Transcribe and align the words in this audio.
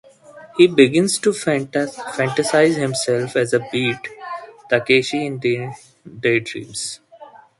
He 0.57 0.65
begins 0.65 1.19
to 1.19 1.29
fantasize 1.29 2.73
himself 2.75 3.35
as 3.35 3.53
'Beat' 3.71 4.09
Takeshi 4.67 5.27
in 5.27 5.37
daydreams. 6.19 7.01